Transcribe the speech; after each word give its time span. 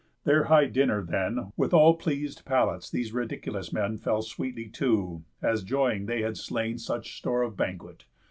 Their 0.23 0.45
high 0.45 0.65
dinner 0.65 1.03
then 1.03 1.53
With 1.55 1.75
all 1.75 1.93
pleas'd 1.95 2.43
palates 2.43 2.89
these 2.89 3.11
ridiculous 3.13 3.71
men 3.71 3.99
Fell 3.99 4.23
sweetly 4.23 4.67
to, 4.69 5.21
as 5.43 5.61
joying 5.61 6.07
they 6.07 6.23
had 6.23 6.37
slain 6.37 6.79
Such 6.79 7.15
store 7.19 7.43
of 7.43 7.55
banquet. 7.55 8.05